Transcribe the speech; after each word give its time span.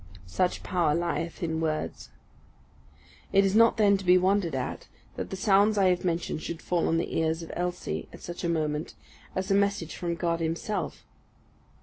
Such 0.25 0.63
power 0.63 0.95
lieth 0.95 1.43
in 1.43 1.59
words. 1.61 2.09
It 3.31 3.45
is 3.45 3.55
not 3.55 3.77
then 3.77 3.97
to 3.97 4.03
be 4.03 4.17
wondered 4.17 4.55
at, 4.55 4.87
that 5.15 5.29
the 5.29 5.35
sounds 5.35 5.77
I 5.77 5.89
have 5.89 6.03
mentioned 6.03 6.41
should 6.41 6.59
fall 6.59 6.87
on 6.87 6.97
the 6.97 7.19
ears 7.19 7.43
of 7.43 7.51
Elsie, 7.55 8.09
at 8.11 8.23
such 8.23 8.43
a 8.43 8.49
moment, 8.49 8.95
as 9.35 9.51
a 9.51 9.53
message 9.53 9.95
from 9.95 10.15
God 10.15 10.39
Himself. 10.39 11.05